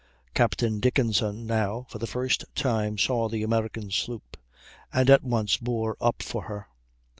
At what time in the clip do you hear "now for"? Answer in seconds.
1.45-1.99